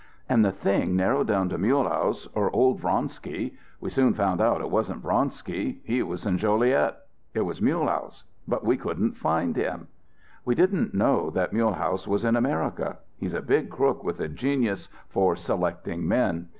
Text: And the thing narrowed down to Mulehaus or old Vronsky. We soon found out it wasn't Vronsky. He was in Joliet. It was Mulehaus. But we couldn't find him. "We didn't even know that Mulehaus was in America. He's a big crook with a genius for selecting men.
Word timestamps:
And 0.27 0.43
the 0.43 0.51
thing 0.51 0.95
narrowed 0.95 1.27
down 1.27 1.47
to 1.49 1.59
Mulehaus 1.59 2.27
or 2.33 2.49
old 2.55 2.79
Vronsky. 2.79 3.53
We 3.79 3.91
soon 3.91 4.15
found 4.15 4.41
out 4.41 4.59
it 4.59 4.71
wasn't 4.71 5.03
Vronsky. 5.03 5.79
He 5.83 6.01
was 6.01 6.25
in 6.25 6.39
Joliet. 6.39 6.97
It 7.35 7.41
was 7.41 7.61
Mulehaus. 7.61 8.23
But 8.47 8.63
we 8.63 8.77
couldn't 8.77 9.13
find 9.13 9.55
him. 9.55 9.89
"We 10.43 10.55
didn't 10.55 10.87
even 10.87 10.97
know 10.97 11.29
that 11.29 11.53
Mulehaus 11.53 12.07
was 12.07 12.25
in 12.25 12.35
America. 12.35 12.97
He's 13.19 13.35
a 13.35 13.43
big 13.43 13.69
crook 13.69 14.03
with 14.03 14.19
a 14.19 14.27
genius 14.27 14.89
for 15.07 15.35
selecting 15.35 16.07
men. 16.07 16.47